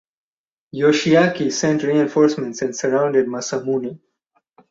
Yoshiaki 0.73 1.51
sent 1.51 1.83
reinforcements 1.83 2.63
and 2.63 2.75
surrounded 2.75 3.27
Masamune. 3.27 3.99